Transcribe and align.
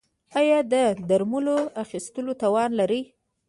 ایا 0.39 0.59
د 0.71 0.73
درملو 1.09 1.57
اخیستلو 1.83 2.33
توان 2.41 2.69
لرئ؟ 2.79 3.01